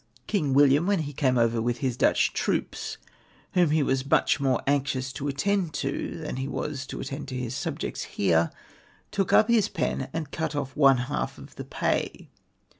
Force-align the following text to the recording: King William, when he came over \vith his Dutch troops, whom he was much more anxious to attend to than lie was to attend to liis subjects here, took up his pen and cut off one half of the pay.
King 0.25 0.55
William, 0.55 0.87
when 0.87 1.01
he 1.01 1.13
came 1.13 1.37
over 1.37 1.61
\vith 1.61 1.77
his 1.77 1.95
Dutch 1.95 2.33
troops, 2.33 2.97
whom 3.53 3.69
he 3.69 3.83
was 3.83 4.03
much 4.09 4.39
more 4.39 4.59
anxious 4.65 5.13
to 5.13 5.27
attend 5.27 5.75
to 5.75 6.17
than 6.17 6.37
lie 6.37 6.47
was 6.47 6.87
to 6.87 6.99
attend 6.99 7.27
to 7.27 7.35
liis 7.35 7.51
subjects 7.51 8.01
here, 8.05 8.49
took 9.11 9.31
up 9.31 9.47
his 9.47 9.69
pen 9.69 10.09
and 10.11 10.31
cut 10.31 10.55
off 10.55 10.75
one 10.75 10.97
half 11.05 11.37
of 11.37 11.55
the 11.55 11.65
pay. 11.65 12.31